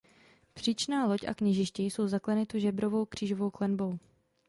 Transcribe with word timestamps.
Příčná 0.53 1.05
loď 1.05 1.23
a 1.23 1.33
kněžiště 1.33 1.83
jsou 1.83 2.07
zaklenuty 2.07 2.59
žebrovou 2.59 3.05
křížovou 3.05 3.49
klenbou. 3.49 3.99